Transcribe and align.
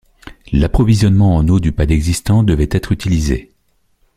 L'approvisionnement 0.51 1.35
en 1.35 1.47
eau 1.47 1.59
du 1.59 1.73
pad 1.73 1.91
existant 1.91 2.41
devait 2.41 2.69
être 2.71 2.91
utilisé. 2.91 3.51